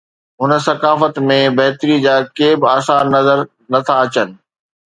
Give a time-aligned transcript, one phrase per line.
[0.43, 3.37] هن ثقافت ۾ بهتري جا ڪي به آثار نظر
[3.71, 4.27] نه ٿا اچن.